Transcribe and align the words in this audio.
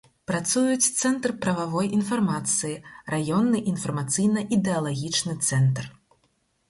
Працуюць 0.29 0.91
цэнтр 1.01 1.33
прававой 1.43 1.91
інфармацыі, 1.97 2.73
раённы 3.15 3.63
інфармацыйна-ідэалагічны 3.73 5.33
цэнтр. 5.51 5.83